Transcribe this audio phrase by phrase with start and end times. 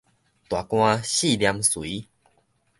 [0.03, 0.07] 大汗四
[1.37, 2.07] 簾垂